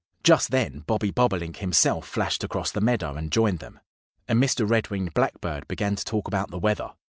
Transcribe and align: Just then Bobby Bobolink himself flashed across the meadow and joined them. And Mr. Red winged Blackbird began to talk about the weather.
Just 0.23 0.49
then 0.49 0.79
Bobby 0.87 1.11
Bobolink 1.11 1.57
himself 1.57 2.07
flashed 2.07 2.43
across 2.43 2.71
the 2.71 2.81
meadow 2.81 3.13
and 3.13 3.31
joined 3.31 3.59
them. 3.59 3.79
And 4.27 4.41
Mr. 4.41 4.67
Red 4.67 4.89
winged 4.89 5.13
Blackbird 5.13 5.67
began 5.67 5.95
to 5.95 6.03
talk 6.03 6.27
about 6.27 6.49
the 6.49 6.57
weather. 6.57 6.93